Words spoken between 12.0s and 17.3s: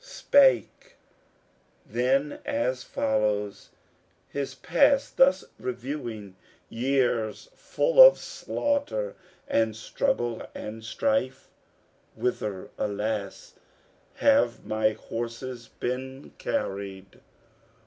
"Wither, alas, have my horses been carried?